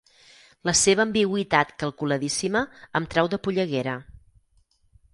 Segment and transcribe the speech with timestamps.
[0.69, 2.65] La seva ambigüitat calculadíssima
[3.01, 3.99] em treu de polleguera.